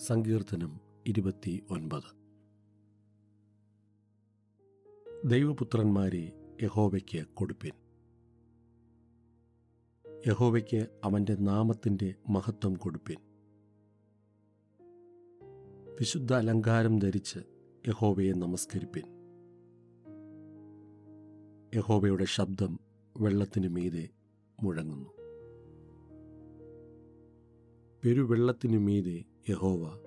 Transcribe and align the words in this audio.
സങ്കീർത്തനം 0.00 0.80
ഇരുപത്തി 1.06 1.62
ഒൻപത് 1.70 2.16
ദൈവപുത്രന്മാരെ 5.28 6.32
യഹോവയ്ക്ക് 6.62 7.26
കൊടുപ്പിൻ. 7.34 7.70
യഹോവയ്ക്ക് 10.26 11.00
അവന്റെ 11.04 11.34
നാമത്തിന്റെ 11.34 12.14
മഹത്വം 12.28 12.74
കൊടുപ്പിൻ. 12.74 13.16
വിശുദ്ധ 16.00 16.32
അലങ്കാരം 16.32 16.98
ധരിച്ച് 16.98 17.38
യഹോവയെ 17.88 18.32
നമസ്കരിപ്പിൻ. 18.32 19.04
യഹോവയുടെ 21.74 22.24
ശബ്ദം 22.24 22.80
വെള്ളത്തിനു 23.16 23.68
മീതെ 23.68 24.08
മുഴങ്ങുന്നു. 24.62 25.19
പെരുവെള്ളത്തിനു 28.04 28.78
മീതെ 28.78 29.24
യഹോവ 29.48 29.98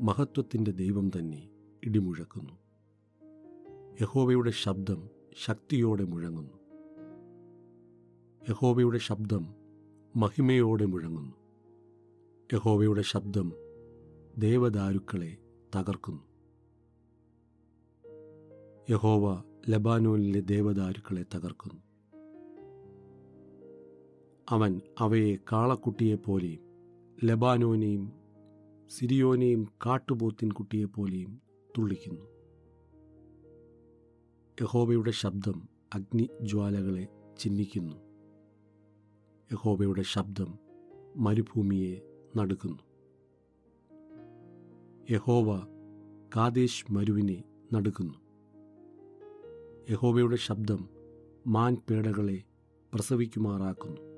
മഹത്വത്തിന്റെ 0.00 0.70
ദൈവം 0.70 1.10
തന്നെ 1.18 1.48
ഇടിമുഴക്കുന്നു. 1.84 2.52
യഹോവയുടെ 4.00 4.50
ശബ്ദം 4.50 5.08
ശക്തിയോടെ 5.44 6.04
മുഴങ്ങുന്നു. 6.04 6.58
യഹോവയുടെ 8.48 8.98
ശബ്ദം 8.98 9.54
മഹിമയോടെ 10.16 10.84
മുഴങ്ങുന്നു. 10.84 11.36
യഹോവയുടെ 12.52 13.02
ശബ്ദം 13.02 13.52
ദേവദാരുക്കളെ 14.38 15.36
തകർക്കുന്നു. 15.76 16.22
യഹോവ 18.90 19.42
ലബാനോനിലെ 19.68 20.40
ദേവദാരുക്കളെ 20.40 21.24
തകർക്കുന്നു. 21.34 21.80
അവൻ 24.48 24.80
അവയെ 24.98 25.36
കാളക്കുട്ടിയെപ്പോലെയും 25.52 26.73
ലബാനോനെയും 27.24 28.12
സിരിയോനെയും 28.88 29.68
കാട്ടുപോത്തിൻ 29.86 30.52
കുട്ടിയെപ്പോലെയും 30.52 31.42
തുള്ളിക്കുന്നു. 31.78 32.22
യഹോബയുടെ 34.60 35.10
ശബ്ദം 35.10 35.68
അഗ്നിജ്വാലകളെ 35.94 37.08
ചിന്നിക്കുന്നു. 37.38 37.96
യഹോബയുടെ 39.52 40.02
ശബ്ദം 40.02 40.58
മരുഭൂമിയെ 41.16 42.02
നടുക്കുന്നു. 42.36 42.78
യഹോവ 45.10 45.66
കാദേശ് 46.36 46.92
മരുവിനെ 46.92 47.44
നടുക്കുന്നു. 47.72 48.14
യഹോബയുടെ 49.90 50.36
ശബ്ദം 50.36 50.88
മാൻ 51.46 51.52
മാൻപേടകളെ 51.52 52.42
പ്രസവിക്കുമാറാക്കുന്നു. 52.94 54.13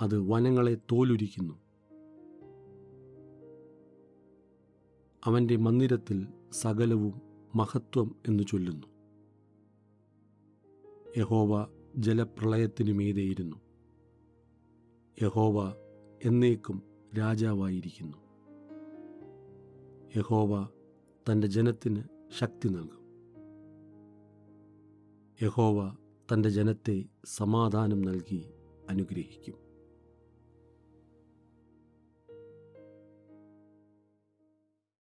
അത് 0.00 0.18
വനങ്ങളെ 0.18 0.74
തോലുരിക്കുന്നു. 0.92 1.54
അവന്റെ 5.24 5.56
മന്ദിരത്തിൽ 5.56 6.26
സകലവും 6.52 7.20
മഹത്വം 7.54 8.14
എന്ന് 8.28 8.44
ചൊല്ലുന്നു. 8.50 8.86
യഹോവ 11.16 11.66
ജലപ്രളയത്തിനു 11.96 12.92
മീതെയിരുന്നു 12.92 13.56
യഹോവ 15.22 15.74
എന്നേക്കും 16.24 16.82
രാജാവായിരിക്കുന്നു. 17.18 18.16
യഹോവ 20.16 20.68
തന്റെ 21.30 21.46
ജനത്തിന് 21.46 22.02
ശക്തി 22.38 22.68
നൽകും. 22.68 23.04
യഹോവ 25.42 25.96
തന്റെ 26.32 26.48
ജനത്തെ 26.48 27.04
സമാധാനം 27.24 28.02
നൽകി 28.02 28.50
അനുഗ്രഹിക്കും. 28.88 29.63